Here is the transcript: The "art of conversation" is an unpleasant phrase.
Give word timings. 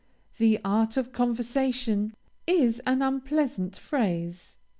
The 0.39 0.59
"art 0.65 0.97
of 0.97 1.11
conversation" 1.11 2.15
is 2.47 2.81
an 2.87 3.03
unpleasant 3.03 3.77
phrase. 3.77 4.57